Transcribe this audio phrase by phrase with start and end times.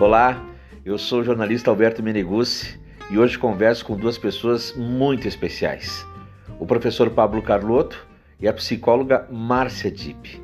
[0.00, 0.42] Olá,
[0.82, 6.06] eu sou o jornalista Alberto Meneguzzi e hoje converso com duas pessoas muito especiais:
[6.58, 8.08] o professor Pablo Carlotto
[8.40, 10.40] e a psicóloga Márcia Dipp.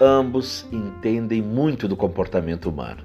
[0.00, 3.02] Ambos entendem muito do comportamento humano.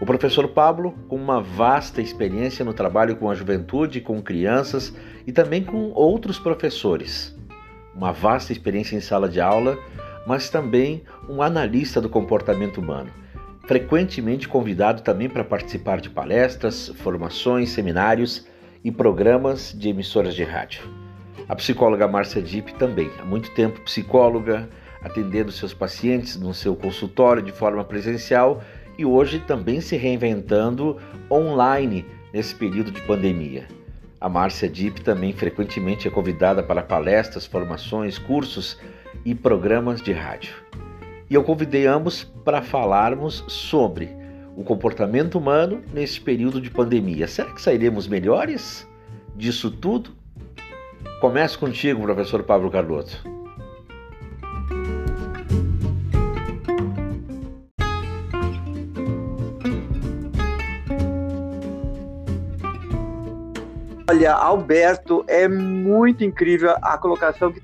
[0.00, 4.94] O professor Pablo, com uma vasta experiência no trabalho com a juventude, com crianças
[5.26, 7.36] e também com outros professores.
[7.92, 9.76] Uma vasta experiência em sala de aula,
[10.28, 13.10] mas também um analista do comportamento humano
[13.70, 18.44] frequentemente convidado também para participar de palestras, formações, seminários
[18.82, 20.82] e programas de emissoras de rádio.
[21.48, 24.68] A psicóloga Márcia Dipp também, há muito tempo psicóloga,
[25.04, 28.60] atendendo seus pacientes no seu consultório de forma presencial
[28.98, 30.96] e hoje também se reinventando
[31.30, 33.68] online nesse período de pandemia.
[34.20, 38.76] A Márcia Dipp também frequentemente é convidada para palestras, formações, cursos
[39.24, 40.54] e programas de rádio
[41.30, 44.10] e eu convidei ambos para falarmos sobre
[44.56, 47.28] o comportamento humano nesse período de pandemia.
[47.28, 48.86] Será que sairemos melhores
[49.36, 50.10] disso tudo?
[51.20, 53.22] Começo contigo, professor Pablo Cardoso.
[64.10, 67.62] Olha, Alberto, é muito incrível a colocação que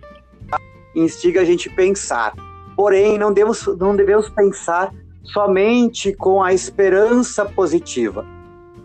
[0.94, 2.32] instiga a gente pensar.
[2.76, 4.92] Porém, não devemos, não devemos pensar
[5.24, 8.24] somente com a esperança positiva,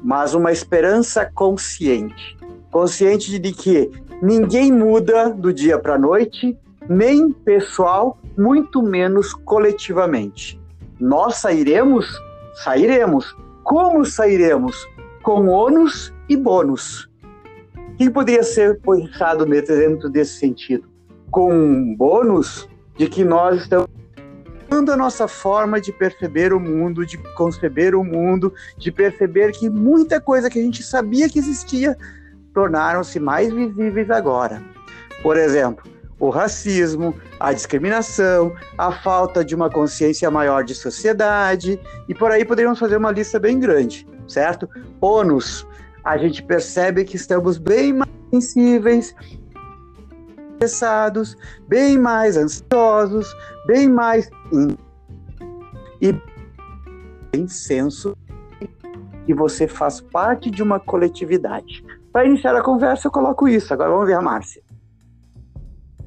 [0.01, 2.39] mas uma esperança consciente
[2.71, 6.57] consciente de que ninguém muda do dia para a noite,
[6.89, 10.59] nem pessoal, muito menos coletivamente.
[10.99, 12.07] Nós sairemos?
[12.63, 13.35] Sairemos.
[13.63, 14.87] Como sairemos?
[15.21, 17.09] Com ônus e bônus.
[17.75, 20.87] O que poderia ser pensado dentro desse sentido?
[21.29, 22.67] Com bônus
[23.01, 23.89] de que nós estamos
[24.69, 29.71] mudando a nossa forma de perceber o mundo, de conceber o mundo, de perceber que
[29.71, 31.97] muita coisa que a gente sabia que existia
[32.53, 34.61] tornaram-se mais visíveis agora.
[35.23, 35.83] Por exemplo,
[36.19, 42.45] o racismo, a discriminação, a falta de uma consciência maior de sociedade, e por aí
[42.45, 44.69] poderíamos fazer uma lista bem grande, certo?
[45.01, 45.65] ONUS,
[46.03, 49.15] a gente percebe que estamos bem mais sensíveis
[50.61, 51.35] estressados,
[51.67, 53.35] bem mais ansiosos,
[53.65, 54.29] bem mais
[55.99, 56.13] e
[57.31, 58.15] tem senso
[59.25, 61.83] que você faz parte de uma coletividade.
[62.11, 63.73] Para iniciar a conversa, eu coloco isso.
[63.73, 64.61] Agora vamos ver a Márcia.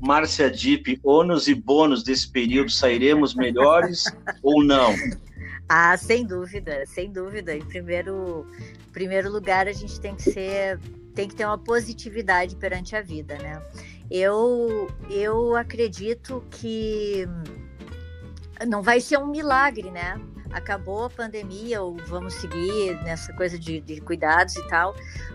[0.00, 4.04] Márcia Dip, ônus e bônus desse período, sairemos melhores
[4.42, 4.94] ou não?
[5.68, 7.56] Ah, sem dúvida, sem dúvida.
[7.56, 8.46] Em primeiro,
[8.92, 10.78] primeiro lugar, a gente tem que ser,
[11.14, 13.62] tem que ter uma positividade perante a vida, né?
[14.10, 17.26] Eu, eu acredito que
[18.66, 20.20] não vai ser um milagre, né?
[20.52, 24.94] Acabou a pandemia, ou vamos seguir nessa coisa de, de cuidados e tal,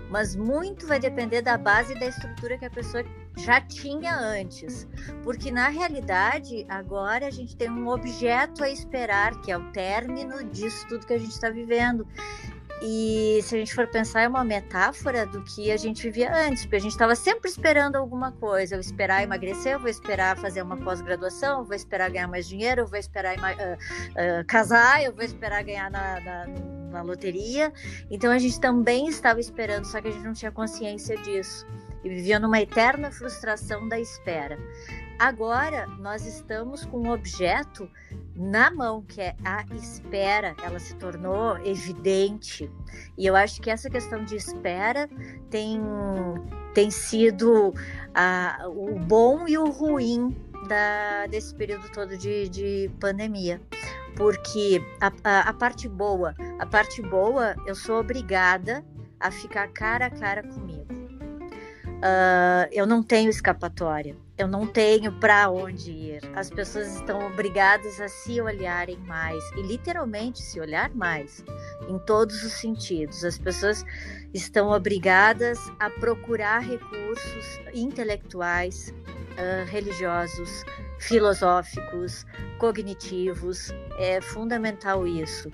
[0.09, 3.03] mas muito vai depender da base e da estrutura que a pessoa
[3.35, 4.87] já tinha antes.
[5.23, 10.43] Porque na realidade, agora a gente tem um objeto a esperar, que é o término
[10.45, 12.07] disso tudo que a gente está vivendo.
[12.81, 16.63] E se a gente for pensar, é uma metáfora do que a gente vivia antes,
[16.63, 18.75] porque a gente estava sempre esperando alguma coisa.
[18.75, 22.87] Eu esperar emagrecer, eu vou esperar fazer uma pós-graduação, vou esperar ganhar mais dinheiro, eu
[22.87, 26.45] vou esperar uh, uh, casar, eu vou esperar ganhar na, na,
[26.91, 27.73] na loteria.
[28.09, 31.67] Então a gente também estava esperando, só que a gente não tinha consciência disso.
[32.01, 34.57] E vivia numa eterna frustração da espera.
[35.19, 37.89] Agora nós estamos com um objeto
[38.39, 42.71] na mão, que é a espera, ela se tornou evidente.
[43.17, 45.09] E eu acho que essa questão de espera
[45.49, 45.81] tem,
[46.73, 47.73] tem sido
[48.15, 50.33] a, o bom e o ruim
[50.69, 53.61] da, desse período todo de, de pandemia.
[54.15, 58.85] Porque a, a, a parte boa, a parte boa, eu sou obrigada
[59.19, 60.87] a ficar cara a cara comigo.
[61.99, 66.21] Uh, eu não tenho escapatória eu não tenho para onde ir.
[66.33, 71.43] As pessoas estão obrigadas a se olharem mais e literalmente se olhar mais
[71.89, 73.25] em todos os sentidos.
[73.25, 73.85] As pessoas
[74.33, 78.93] estão obrigadas a procurar recursos intelectuais,
[79.33, 80.63] uh, religiosos,
[80.99, 82.25] filosóficos,
[82.57, 83.73] cognitivos.
[83.97, 85.49] É fundamental isso.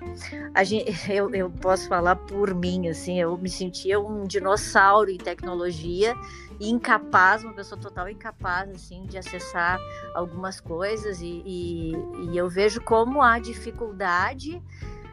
[0.64, 6.14] Gente, eu, eu posso falar por mim, assim, eu me sentia um dinossauro em tecnologia
[6.60, 9.78] incapaz, uma pessoa total incapaz assim de acessar
[10.14, 11.92] algumas coisas e, e,
[12.30, 14.62] e eu vejo como a dificuldade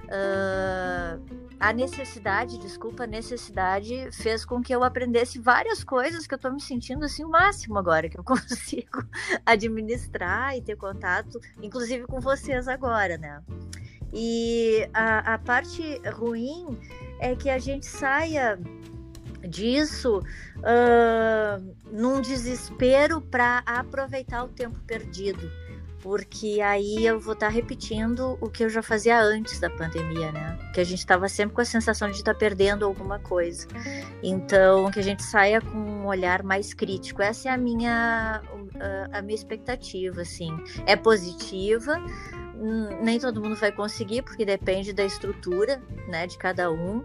[0.05, 6.37] uh, a necessidade, desculpa, a necessidade fez com que eu aprendesse várias coisas que eu
[6.37, 9.03] estou me sentindo assim o máximo agora, que eu consigo
[9.45, 13.41] administrar e ter contato, inclusive com vocês agora, né?
[14.13, 16.79] E a, a parte ruim
[17.19, 18.59] é que a gente saia
[19.47, 25.51] disso uh, num desespero para aproveitar o tempo perdido
[26.03, 30.33] porque aí eu vou estar tá repetindo o que eu já fazia antes da pandemia,
[30.33, 30.59] né?
[30.73, 33.65] Que a gente estava sempre com a sensação de estar tá perdendo alguma coisa.
[34.21, 37.21] Então, que a gente saia com um olhar mais crítico.
[37.21, 38.41] Essa é a minha,
[39.13, 40.51] a minha expectativa, assim.
[40.85, 41.95] É positiva,
[42.53, 47.01] hum, nem todo mundo vai conseguir, porque depende da estrutura, né, de cada um.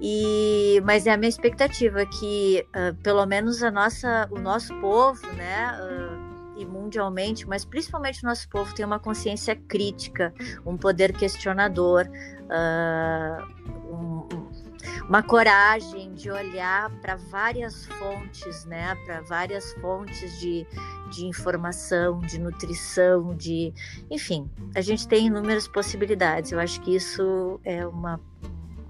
[0.00, 5.26] E, mas é a minha expectativa que, uh, pelo menos a nossa, o nosso povo,
[5.34, 6.19] né, uh,
[6.60, 10.34] e mundialmente, mas principalmente o nosso povo tem uma consciência crítica,
[10.64, 14.28] um poder questionador, uh, um,
[15.08, 18.94] uma coragem de olhar para várias fontes, né?
[19.06, 20.66] Para várias fontes de,
[21.10, 23.72] de informação, de nutrição, de.
[24.10, 26.52] Enfim, a gente tem inúmeras possibilidades.
[26.52, 28.20] Eu acho que isso é uma,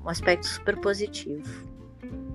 [0.05, 1.70] um aspecto super positivo.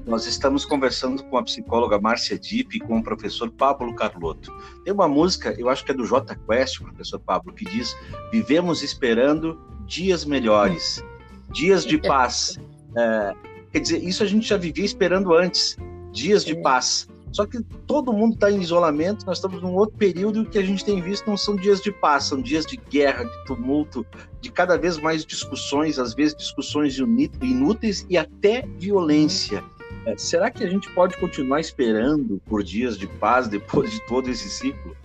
[0.05, 4.53] Nós estamos conversando com a psicóloga Márcia Dipp e com o professor Pablo Carlotto.
[4.83, 7.97] Tem uma música, eu acho que é do J Quest, professor Pablo, que diz:
[8.31, 11.03] Vivemos esperando dias melhores,
[11.51, 12.59] dias de paz.
[12.97, 13.33] É,
[13.73, 15.75] quer dizer, isso a gente já vivia esperando antes,
[16.13, 16.61] dias de é.
[16.61, 17.09] paz.
[17.29, 20.57] Só que todo mundo está em isolamento, nós estamos num outro período e o que
[20.57, 24.05] a gente tem visto não são dias de paz, são dias de guerra, de tumulto,
[24.39, 29.61] de cada vez mais discussões, às vezes discussões inúteis e até violência.
[30.05, 34.29] É, será que a gente pode continuar esperando por dias de paz depois de todo
[34.29, 34.95] esse ciclo?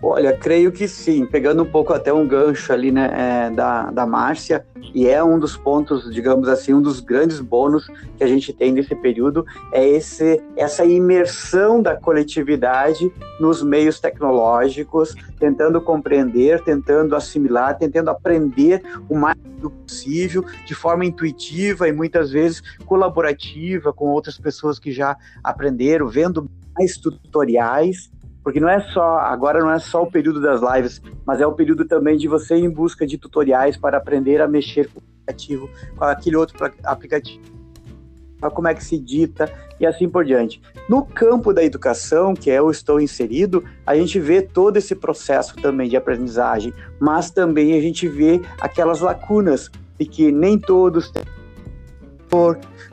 [0.00, 4.06] Olha, creio que sim, pegando um pouco até um gancho ali, né, é, da, da
[4.06, 4.64] Márcia,
[4.94, 7.86] e é um dos pontos, digamos assim, um dos grandes bônus
[8.16, 15.14] que a gente tem nesse período, é esse, essa imersão da coletividade nos meios tecnológicos,
[15.38, 22.62] tentando compreender, tentando assimilar, tentando aprender o mais possível, de forma intuitiva e muitas vezes
[22.84, 26.48] colaborativa com outras pessoas que já aprenderam, vendo
[26.78, 28.10] mais tutoriais,
[28.46, 31.50] porque não é só, agora não é só o período das lives, mas é o
[31.50, 35.02] período também de você ir em busca de tutoriais para aprender a mexer com o
[35.02, 37.42] aplicativo, com aquele outro aplicativo,
[38.54, 40.62] como é que se dita e assim por diante.
[40.88, 45.88] No campo da educação, que eu estou inserido, a gente vê todo esse processo também
[45.88, 51.24] de aprendizagem, mas também a gente vê aquelas lacunas de que nem todos têm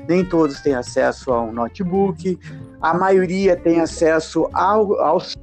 [0.08, 2.40] nem todos têm acesso a um notebook,
[2.84, 5.38] a maioria tem acesso ao, aos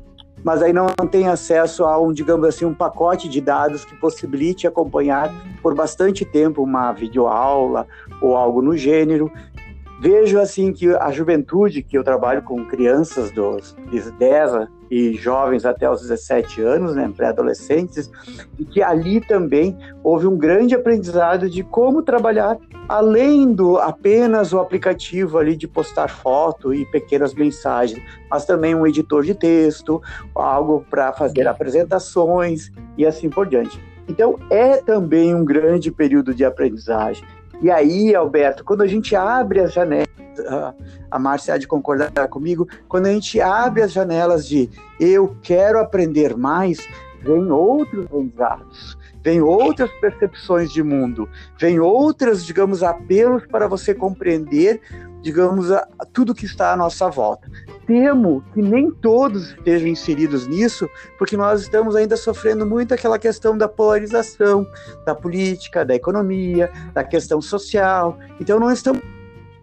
[0.44, 4.66] mas aí não tem acesso a um, digamos assim, um pacote de dados que possibilite
[4.66, 5.30] acompanhar
[5.62, 7.86] por bastante tempo uma videoaula
[8.22, 9.30] ou algo no gênero.
[10.00, 13.76] Vejo assim que a juventude, que eu trabalho com crianças dos
[14.18, 18.10] 10 e jovens até os 17 anos, né, pré-adolescentes,
[18.58, 22.58] e que ali também houve um grande aprendizado de como trabalhar
[22.88, 28.84] além do apenas o aplicativo ali de postar foto e pequenas mensagens, mas também um
[28.84, 30.02] editor de texto,
[30.34, 33.80] algo para fazer apresentações e assim por diante.
[34.08, 37.24] Então é também um grande período de aprendizagem.
[37.62, 40.08] E aí, Alberto, quando a gente abre as janelas,
[41.10, 45.78] a Márcia há de concordar comigo, quando a gente abre as janelas de eu quero
[45.78, 46.78] aprender mais,
[47.22, 54.80] vem outros aprendizados, vem outras percepções de mundo, vem outras, digamos, apelos para você compreender,
[55.22, 57.48] digamos, a, tudo que está à nossa volta.
[57.86, 63.58] Temo que nem todos estejam inseridos nisso, porque nós estamos ainda sofrendo muito aquela questão
[63.58, 64.66] da polarização,
[65.04, 68.18] da política, da economia, da questão social.
[68.40, 69.02] Então não estamos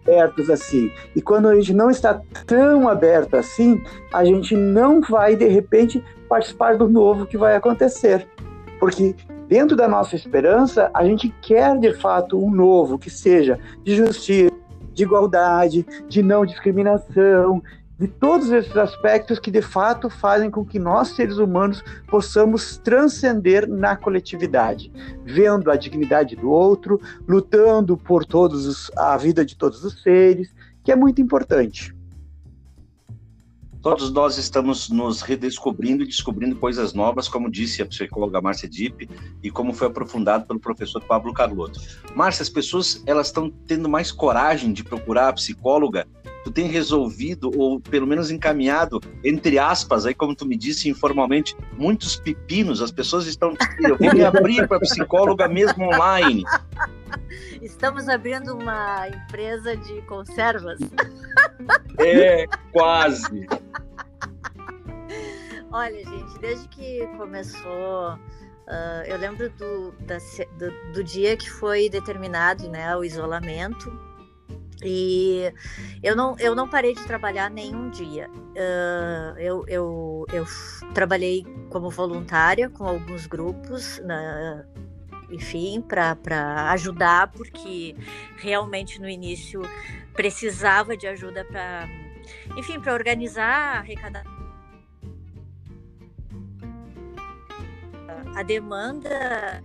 [0.08, 0.90] abertos assim.
[1.14, 6.02] E quando a gente não está tão aberto assim, a gente não vai, de repente,
[6.28, 8.26] participar do novo que vai acontecer.
[8.80, 9.14] Porque
[9.46, 14.54] dentro da nossa esperança, a gente quer de fato um novo que seja de justiça,
[14.92, 17.62] de igualdade, de não discriminação,
[17.98, 23.68] de todos esses aspectos que de fato fazem com que nós, seres humanos, possamos transcender
[23.68, 24.92] na coletividade,
[25.24, 30.54] vendo a dignidade do outro, lutando por todos os, a vida de todos os seres,
[30.84, 31.92] que é muito importante.
[33.80, 39.08] Todos nós estamos nos redescobrindo e descobrindo coisas novas, como disse a psicóloga Márcia Dipp
[39.42, 41.80] e como foi aprofundado pelo professor Pablo Carlotto.
[42.14, 46.08] Márcia, as pessoas elas estão tendo mais coragem de procurar a psicóloga
[46.48, 51.54] tu tem resolvido, ou pelo menos encaminhado, entre aspas, aí como tu me disse informalmente,
[51.76, 56.44] muitos pepinos, as pessoas estão, eu vou me abrir para psicóloga mesmo online.
[57.60, 60.78] Estamos abrindo uma empresa de conservas.
[61.98, 63.46] É, quase.
[65.70, 70.16] Olha, gente, desde que começou, uh, eu lembro do, da,
[70.56, 74.07] do, do, dia que foi determinado né, o isolamento.
[74.82, 75.52] E
[76.02, 78.30] eu não, eu não parei de trabalhar nenhum dia.
[78.30, 80.44] Uh, eu, eu, eu
[80.94, 84.64] trabalhei como voluntária com alguns grupos, na,
[85.30, 87.96] enfim, para ajudar, porque
[88.36, 89.62] realmente no início
[90.14, 91.88] precisava de ajuda para,
[92.56, 94.24] enfim, para organizar, arrecadar.
[98.34, 99.62] A demanda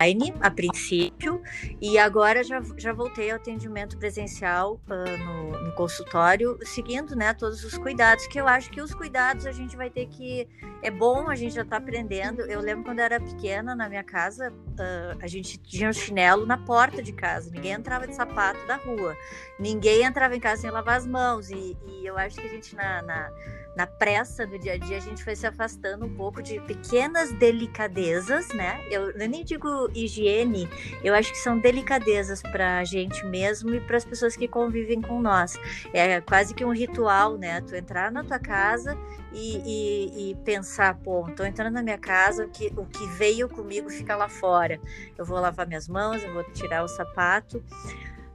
[0.00, 1.42] online a princípio
[1.80, 7.62] e agora já, já voltei ao atendimento presencial uh, no, no, consultório, seguindo né, todos
[7.64, 10.48] os cuidados, que eu acho que os cuidados a gente vai ter que.
[10.82, 12.40] É bom, a gente já está aprendendo.
[12.42, 16.46] Eu lembro quando eu era pequena, na minha casa, uh, a gente tinha um chinelo
[16.46, 19.14] na porta de casa, ninguém entrava de sapato da rua,
[19.58, 22.74] ninguém entrava em casa sem lavar as mãos, e, e eu acho que a gente
[22.74, 23.30] na, na
[23.76, 27.32] na pressa do dia a dia, a gente foi se afastando um pouco de pequenas
[27.32, 28.84] delicadezas, né?
[28.90, 30.68] Eu, eu nem digo higiene,
[31.02, 35.00] eu acho que são delicadezas para a gente mesmo e para as pessoas que convivem
[35.00, 35.58] com nós.
[35.92, 37.60] É quase que um ritual, né?
[37.60, 38.96] Tu entrar na tua casa
[39.32, 43.48] e, e, e pensar, pô, tô entrando na minha casa, o que, o que veio
[43.48, 44.80] comigo fica lá fora.
[45.16, 47.62] Eu vou lavar minhas mãos, eu vou tirar o sapato.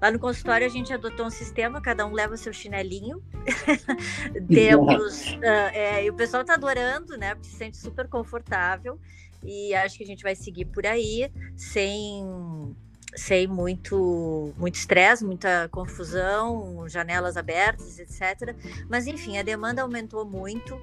[0.02, 3.24] Lá no consultório a gente adotou um sistema, cada um leva seu chinelinho.
[4.48, 5.32] Temos.
[5.34, 7.34] Uh, é, e o pessoal está adorando, né?
[7.34, 9.00] Porque se sente super confortável.
[9.44, 12.76] E acho que a gente vai seguir por aí, sem
[13.16, 18.54] sem muito muito estresse, muita confusão, janelas abertas, etc.
[18.90, 20.78] Mas enfim, a demanda aumentou muito.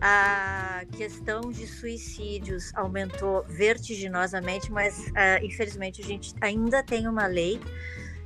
[0.00, 7.60] A questão de suicídios aumentou vertiginosamente, mas uh, infelizmente a gente ainda tem uma lei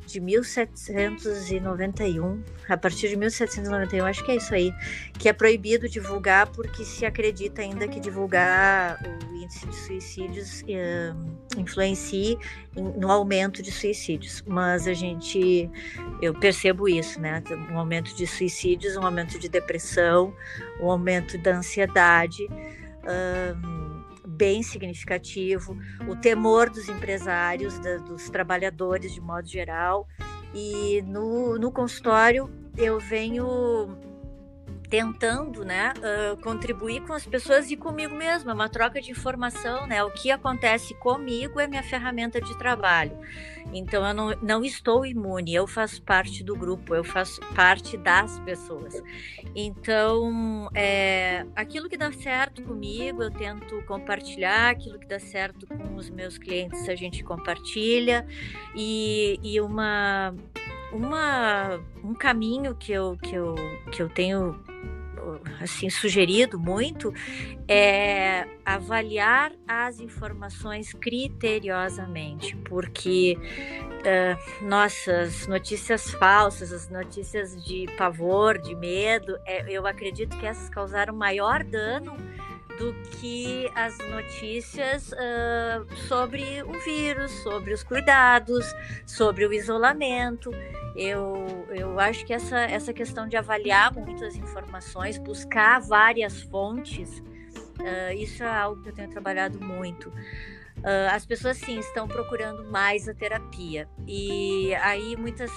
[0.06, 4.74] de 1791, a partir de 1791, acho que é isso aí,
[5.18, 11.16] que é proibido divulgar porque se acredita ainda que divulgar o índice de suicídios uh,
[11.58, 12.38] influencie
[12.74, 14.42] no aumento de suicídios.
[14.46, 15.70] Mas a gente,
[16.20, 17.42] eu percebo isso, né?
[17.70, 20.34] Um aumento de suicídios, um aumento de depressão,
[20.80, 22.44] um aumento da ansiedade.
[23.02, 23.91] Uh,
[24.26, 25.76] bem significativo,
[26.08, 30.06] o temor dos empresários, da, dos trabalhadores de modo geral.
[30.54, 33.96] E no, no consultório eu venho
[34.92, 39.86] tentando né, uh, contribuir com as pessoas e comigo mesma, é uma troca de informação,
[39.86, 40.04] né?
[40.04, 43.18] O que acontece comigo é minha ferramenta de trabalho.
[43.72, 48.38] Então eu não, não estou imune, eu faço parte do grupo, eu faço parte das
[48.40, 49.02] pessoas.
[49.56, 55.94] Então, é, aquilo que dá certo comigo, eu tento compartilhar, aquilo que dá certo com
[55.94, 58.26] os meus clientes, a gente compartilha.
[58.76, 60.34] E, e uma,
[60.92, 63.54] uma, um caminho que eu, que eu,
[63.90, 64.58] que eu tenho
[65.60, 67.12] assim sugerido muito
[67.68, 78.74] é avaliar as informações criteriosamente, porque uh, nossas notícias falsas, as notícias de pavor, de
[78.74, 82.16] medo, é, eu acredito que essas causaram maior dano
[82.82, 88.66] do que as notícias uh, sobre o vírus, sobre os cuidados,
[89.06, 90.50] sobre o isolamento.
[90.96, 98.12] Eu, eu acho que essa, essa questão de avaliar muitas informações, buscar várias fontes, uh,
[98.16, 100.08] isso é algo que eu tenho trabalhado muito.
[100.08, 105.52] Uh, as pessoas sim estão procurando mais a terapia e aí muitas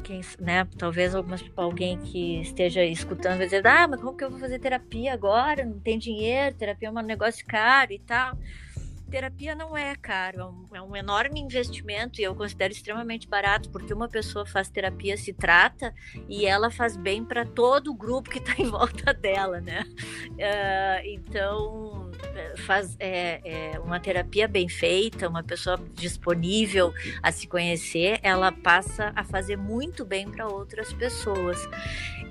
[0.00, 4.30] quem, né, talvez algumas, alguém que esteja escutando vai dizer, ah, mas como que eu
[4.30, 5.64] vou fazer terapia agora?
[5.64, 8.36] Não tem dinheiro, terapia é um negócio caro e tal
[9.10, 13.68] terapia não é caro, é um, é um, enorme investimento e eu considero extremamente barato,
[13.70, 15.92] porque uma pessoa faz terapia, se trata
[16.28, 19.84] e ela faz bem para todo o grupo que está em volta dela, né?
[20.30, 22.09] Uh, então,
[22.66, 26.92] faz é, é, uma terapia bem feita, uma pessoa disponível
[27.22, 31.58] a se conhecer, ela passa a fazer muito bem para outras pessoas.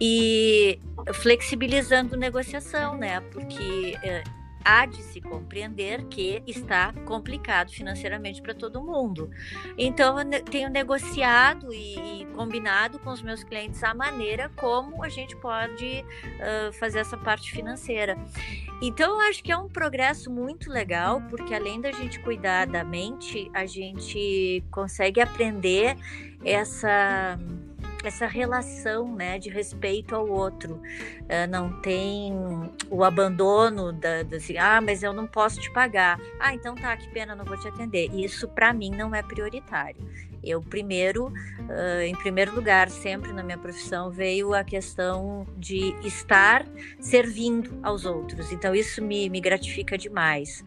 [0.01, 0.79] E
[1.13, 3.19] flexibilizando negociação, né?
[3.31, 4.23] Porque é,
[4.63, 9.29] há de se compreender que está complicado financeiramente para todo mundo.
[9.77, 15.09] Então, eu tenho negociado e, e, combinado com os meus clientes a maneira como a
[15.09, 18.17] gente pode uh, fazer essa parte financeira.
[18.81, 22.83] Então, eu acho que é um progresso muito legal, porque além da gente cuidar da
[22.83, 25.97] mente, a gente consegue aprender
[26.43, 27.37] essa
[28.03, 30.75] essa relação né, de respeito ao outro.
[30.75, 32.33] Uh, não tem
[32.89, 36.19] o abandono da, assim, ah, mas eu não posso te pagar.
[36.39, 38.09] Ah, então tá, que pena, não vou te atender.
[38.13, 40.07] Isso para mim não é prioritário.
[40.43, 46.65] Eu primeiro, uh, em primeiro lugar, sempre na minha profissão veio a questão de estar
[47.00, 48.51] servindo aos outros.
[48.51, 50.63] Então isso me, me gratifica demais.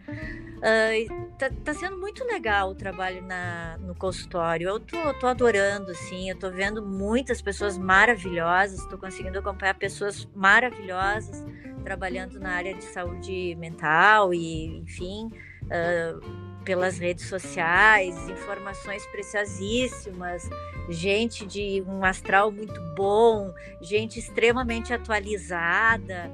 [0.59, 4.69] Uh, tá, tá, sendo muito legal o trabalho na, no consultório.
[4.69, 6.31] Eu tô, tô adorando, assim.
[6.31, 8.87] Eu tô vendo muitas pessoas maravilhosas.
[8.87, 11.45] Tô conseguindo acompanhar pessoas maravilhosas
[11.83, 15.31] trabalhando na área de saúde mental e, enfim,
[15.65, 20.49] uh, pelas redes sociais, informações preciosíssimas,
[20.89, 26.31] gente de um astral muito bom, gente extremamente atualizada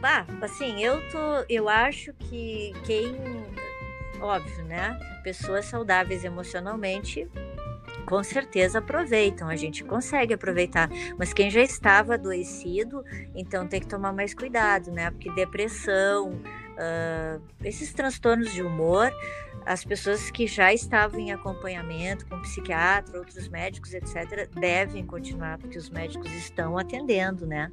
[0.00, 3.16] bah, assim, eu tô, eu acho que quem,
[4.20, 4.98] óbvio, né?
[5.22, 7.28] Pessoas saudáveis emocionalmente
[8.06, 10.88] com certeza aproveitam, a gente consegue aproveitar,
[11.18, 15.10] mas quem já estava adoecido, então tem que tomar mais cuidado, né?
[15.10, 16.40] Porque depressão,
[16.78, 19.12] uh, esses transtornos de humor,
[19.66, 25.76] as pessoas que já estavam em acompanhamento com psiquiatra, outros médicos, etc., devem continuar, porque
[25.76, 27.70] os médicos estão atendendo, né?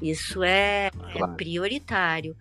[0.00, 1.32] Isso é, é claro.
[1.32, 2.36] é prioritário.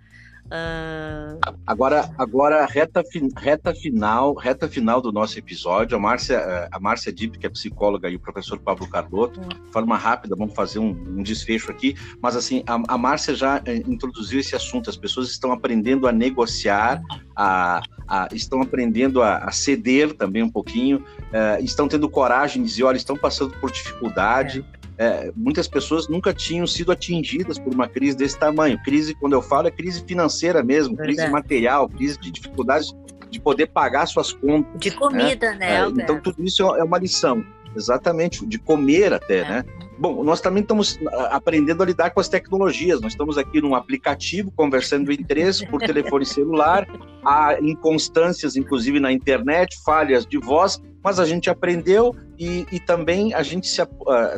[0.46, 1.40] Uh...
[1.66, 3.04] Agora, agora reta,
[3.36, 5.98] reta final, reta final do nosso episódio.
[5.98, 9.48] A Márcia, eh, a Márcia Dipp, que é psicóloga, e o professor Pablo Carlotto, hum.
[9.48, 11.96] de forma rápida, vamos fazer um, um desfecho aqui.
[12.22, 14.90] Mas assim, a, a Márcia já eh, introduziu esse assunto.
[14.90, 17.02] As pessoas estão aprendendo a negociar,
[17.36, 22.70] a, a estão aprendendo a, a, ceder também um pouquinho, uh, estão tendo coragem de
[22.70, 24.64] dizer, olha, estão passando por dificuldade.
[24.84, 28.82] É é, muitas pessoas nunca tinham sido atingidas por uma crise desse tamanho.
[28.84, 31.18] Crise, quando eu falo, é crise financeira mesmo, Verdade.
[31.18, 32.96] crise material, crise de dificuldades
[33.30, 34.80] de poder pagar suas contas.
[34.80, 35.82] De comida, né?
[35.82, 37.44] né é, então, tudo isso é uma lição.
[37.76, 39.50] Exatamente, de comer até, é.
[39.50, 39.66] né?
[40.00, 40.98] Bom, nós também estamos
[41.30, 43.02] aprendendo a lidar com as tecnologias.
[43.02, 46.88] Nós estamos aqui num aplicativo, conversando em três por telefone celular.
[47.26, 53.32] Há inconstâncias, inclusive na internet, falhas de voz, mas a gente aprendeu e, e também
[53.36, 53.86] a gente está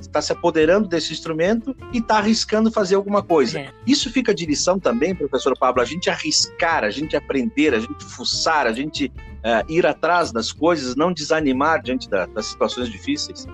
[0.02, 3.62] se, uh, se, apoderando desse instrumento e está arriscando fazer alguma coisa.
[3.62, 3.70] É.
[3.88, 8.04] Isso fica de lição também, professor Pablo, a gente arriscar, a gente aprender, a gente
[8.04, 13.48] fuçar, a gente uh, ir atrás das coisas, não desanimar diante da, das situações difíceis.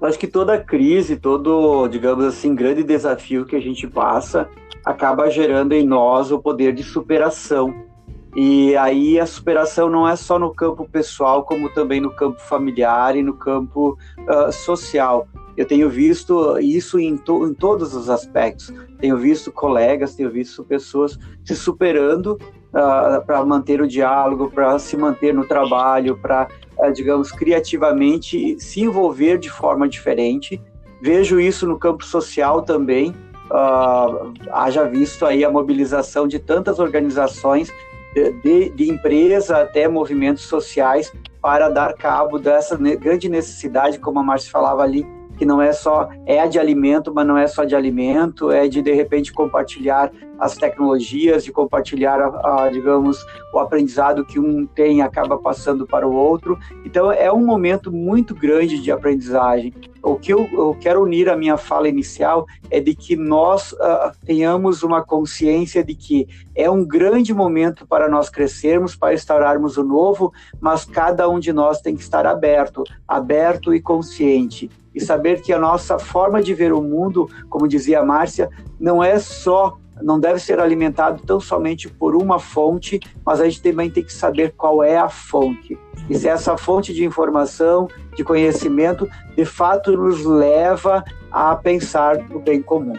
[0.00, 4.48] Acho que toda crise, todo, digamos assim, grande desafio que a gente passa,
[4.82, 7.91] acaba gerando em nós o poder de superação.
[8.34, 13.14] E aí a superação não é só no campo pessoal, como também no campo familiar
[13.14, 15.28] e no campo uh, social.
[15.54, 18.72] Eu tenho visto isso em, to em todos os aspectos.
[18.98, 22.38] Tenho visto colegas, tenho visto pessoas se superando
[22.72, 28.80] uh, para manter o diálogo, para se manter no trabalho, para é, digamos, criativamente se
[28.80, 30.60] envolver de forma diferente.
[31.00, 33.14] Vejo isso no campo social também.
[33.50, 37.70] Uh, haja visto aí a mobilização de tantas organizações,
[38.14, 44.50] de, de, empresa até movimentos sociais, para dar cabo dessa grande necessidade, como a Márcia
[44.50, 48.50] falava ali, que não é só é de alimento, mas não é só de alimento,
[48.50, 50.10] é de de repente compartilhar
[50.42, 56.06] as tecnologias, de compartilhar, a, a, digamos, o aprendizado que um tem acaba passando para
[56.06, 56.58] o outro.
[56.84, 59.72] Então é um momento muito grande de aprendizagem.
[60.02, 64.10] O que eu, eu quero unir a minha fala inicial é de que nós uh,
[64.26, 69.84] tenhamos uma consciência de que é um grande momento para nós crescermos, para instaurarmos o
[69.84, 75.40] novo, mas cada um de nós tem que estar aberto, aberto e consciente e saber
[75.40, 79.78] que a nossa forma de ver o mundo, como dizia a Márcia, não é só
[80.00, 84.12] não deve ser alimentado tão somente por uma fonte, mas a gente também tem que
[84.12, 85.78] saber qual é a fonte.
[86.08, 92.40] E se essa fonte de informação, de conhecimento, de fato nos leva a pensar no
[92.40, 92.96] bem comum.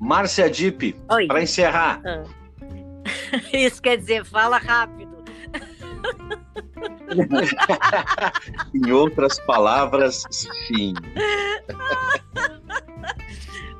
[0.00, 0.94] Márcia Dipp,
[1.28, 2.00] para encerrar.
[2.04, 2.22] Ah.
[3.52, 5.12] Isso quer dizer, fala rápido.
[8.74, 10.94] em outras palavras, sim.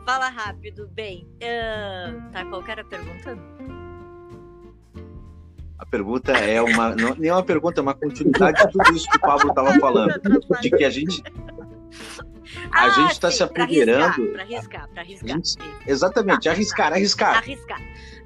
[0.04, 0.88] Fala rápido.
[0.92, 3.38] Bem, uh, tá, qual era a pergunta?
[5.78, 6.94] A pergunta é uma.
[6.94, 9.72] Não, nem é uma pergunta, é uma continuidade de tudo isso que o Pablo estava
[9.80, 10.20] falando.
[10.60, 11.22] De que a gente.
[12.70, 14.32] A ah, gente está se apoderando.
[14.32, 15.28] Para arriscar, para arriscar.
[15.28, 15.56] Gente,
[15.86, 17.36] exatamente, arriscar, arriscar.
[17.38, 17.80] Arriscar.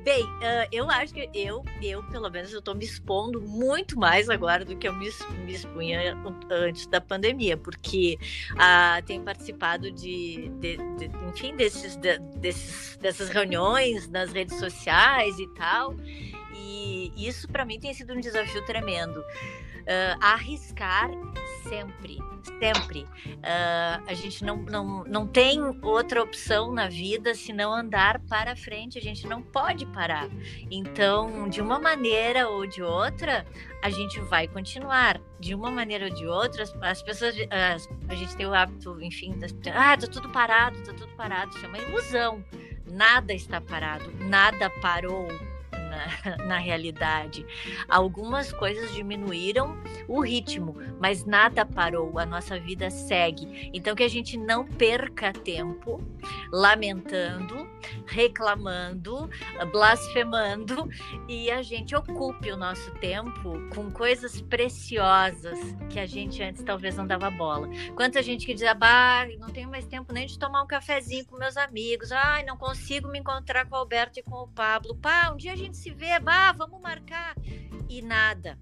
[0.09, 4.31] Bem, uh, eu acho que eu, eu, pelo menos, eu tô me expondo muito mais
[4.31, 5.11] agora do que eu me,
[5.45, 6.17] me expunha
[6.51, 8.19] antes da pandemia, porque
[8.53, 15.39] uh, tenho participado de, de, de enfim, desses, de, desses, dessas reuniões nas redes sociais
[15.39, 15.95] e tal.
[16.55, 19.23] E isso para mim tem sido um desafio tremendo.
[19.89, 21.11] Uh, arriscar
[21.69, 22.19] sempre,
[22.59, 23.01] sempre.
[23.03, 28.99] Uh, a gente não, não, não tem outra opção na vida senão andar para frente,
[28.99, 30.29] a gente não pode parar.
[30.71, 33.47] Então, de uma maneira ou de outra,
[33.83, 35.21] a gente vai continuar.
[35.41, 37.35] De uma maneira ou de outra, as pessoas.
[38.09, 41.57] a gente tem o hábito, enfim, das, ah, tá tudo parado, tá tudo parado.
[41.57, 42.45] Isso é uma ilusão.
[42.91, 45.29] Nada está parado, nada parou
[45.89, 47.45] na, na realidade.
[47.89, 53.71] Algumas coisas diminuíram o ritmo, mas nada parou, a nossa vida segue.
[53.73, 56.01] Então que a gente não perca tempo
[56.53, 57.69] lamentando,
[58.07, 59.29] reclamando,
[59.73, 60.89] blasfemando
[61.29, 65.59] e a gente ocupe o nosso tempo com coisas preciosas
[65.91, 67.69] que a gente antes talvez não dava bola.
[67.95, 71.37] Quanta gente que dizia, bah, não tenho mais tempo nem de tomar um cafezinho com
[71.37, 74.95] meus amigos, ai, não consigo me encontrar com o Alberto e com o Pablo.
[74.97, 77.35] Pá, um dia a gente se vê, bah, vamos marcar.
[77.89, 78.59] E nada.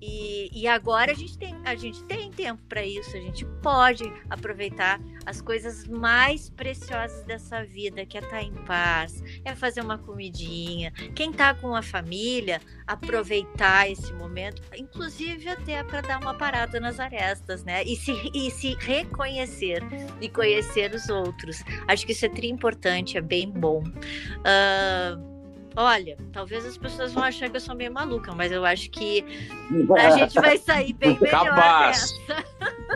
[0.00, 4.04] E, e agora a gente tem, a gente tem tempo para isso, a gente pode
[4.28, 9.80] aproveitar as coisas mais preciosas dessa vida, que é estar tá em paz, é fazer
[9.80, 10.92] uma comidinha.
[11.14, 17.00] Quem está com a família, aproveitar esse momento, inclusive até para dar uma parada nas
[17.00, 17.82] arestas, né?
[17.82, 19.82] E se, e se reconhecer
[20.20, 21.64] e conhecer os outros.
[21.88, 23.82] Acho que isso é tri importante, é bem bom.
[23.82, 25.35] Uh,
[25.76, 29.22] Olha, talvez as pessoas vão achar que eu sou meio maluca, mas eu acho que
[29.96, 32.14] a gente vai sair bem melhor Capaz.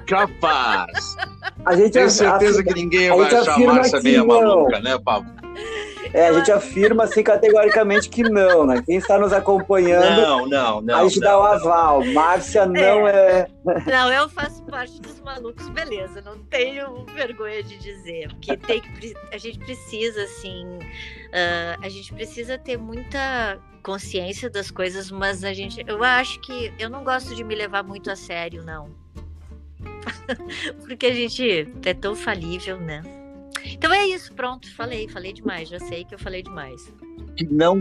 [0.07, 1.17] Capaz.
[1.67, 5.31] A gente Tenho certeza que ninguém vai achar a Márcia meio maluca, né, Pablo?
[6.13, 8.83] É, a gente afirma assim categoricamente que não, né?
[8.85, 11.29] Quem está nos acompanhando, não, não, não, a gente não.
[11.29, 12.05] dá o aval.
[12.07, 13.41] Márcia não é.
[13.41, 13.47] é...
[13.87, 16.21] Não, eu faço parte dos malucos, beleza.
[16.21, 22.13] Não tenho vergonha de dizer, porque tem que, a gente precisa, assim, uh, a gente
[22.13, 27.35] precisa ter muita consciência das coisas, mas a gente, eu acho que eu não gosto
[27.35, 28.91] de me levar muito a sério, não.
[30.87, 33.20] porque a gente é tão falível, né?
[33.65, 36.93] Então é isso, pronto, falei, falei demais, já sei que eu falei demais.
[37.37, 37.79] Que não,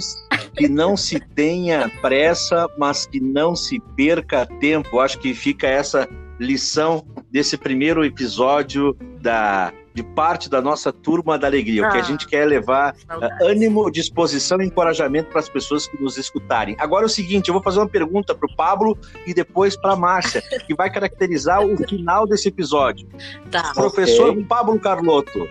[0.56, 5.00] que não se tenha pressa, mas que não se perca tempo.
[5.00, 6.08] Acho que fica essa
[6.40, 11.86] lição desse primeiro episódio da de parte da nossa turma da alegria.
[11.86, 15.40] Ah, o que a ah, gente quer é levar uh, ânimo, disposição e encorajamento para
[15.40, 16.76] as pessoas que nos escutarem.
[16.80, 19.94] Agora é o seguinte, eu vou fazer uma pergunta para o Pablo e depois para
[19.94, 23.08] a Márcia, que vai caracterizar o final desse episódio.
[23.52, 23.74] Tá.
[23.74, 24.44] Professor okay.
[24.46, 25.48] Pablo Carlotto,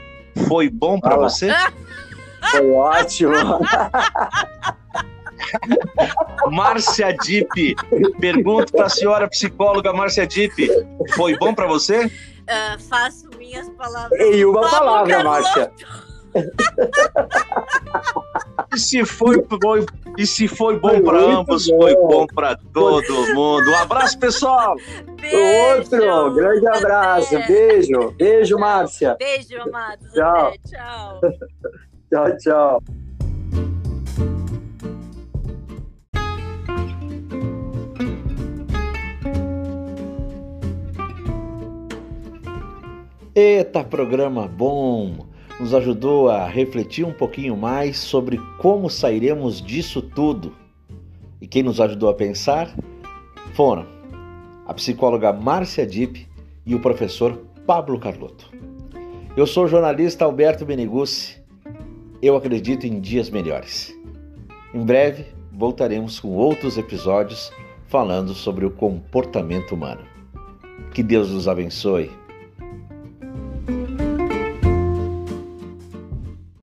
[0.46, 1.52] foi bom para você?
[2.52, 3.34] Foi ótimo.
[6.50, 7.74] Márcia Dipp,
[8.20, 10.70] pergunto para a senhora psicóloga Márcia Dipp,
[11.14, 12.06] foi bom para você?
[12.06, 14.18] Uh, faço minhas palavras.
[14.20, 15.72] Em uma palavra, Márcia.
[18.74, 19.84] e se foi bom,
[20.16, 21.80] e se foi bom para ambos, bom.
[21.80, 23.70] foi bom para todo mundo.
[23.70, 24.76] Um abraço, pessoal.
[25.20, 25.36] Beijo.
[25.36, 27.38] Outro, grande abraço.
[27.46, 28.12] Beijo.
[28.12, 29.16] Beijo, Márcia.
[29.18, 30.12] Beijo, amados.
[30.12, 30.46] Tchau.
[30.48, 31.20] Até, tchau.
[32.10, 32.82] tchau, tchau.
[43.34, 45.28] Eita, programa bom!
[45.58, 50.54] nos ajudou a refletir um pouquinho mais sobre como sairemos disso tudo.
[51.40, 52.72] E quem nos ajudou a pensar
[53.54, 53.97] foram
[54.68, 56.28] a psicóloga Márcia Dipp
[56.66, 58.52] e o professor Pablo Carlotto.
[59.34, 61.42] Eu sou o jornalista Alberto Benegucci.
[62.20, 63.96] Eu acredito em dias melhores.
[64.74, 67.50] Em breve voltaremos com outros episódios
[67.86, 70.02] falando sobre o comportamento humano.
[70.92, 72.10] Que Deus nos abençoe